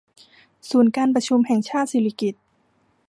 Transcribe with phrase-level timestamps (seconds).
[0.69, 2.43] ศูนย์การประชุมแห่งชาติสิริกิติ์